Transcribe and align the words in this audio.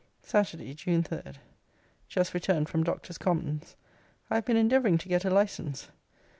SATURDAY, 0.23 0.73
JUNE 0.73 1.03
3. 1.03 1.21
Just 2.07 2.33
returned 2.33 2.69
from 2.69 2.83
Doctors 2.83 3.19
Commons. 3.19 3.75
I 4.31 4.33
have 4.37 4.45
been 4.45 4.57
endeavouring 4.57 4.97
to 4.97 5.07
get 5.07 5.25
a 5.25 5.29
license. 5.29 5.89